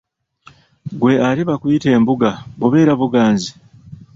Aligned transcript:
Ggwe 0.93 1.13
ate 1.27 1.41
bakuyita 1.49 1.87
embuga 1.97 2.29
bubeera 2.59 2.93
buganzi? 3.01 3.51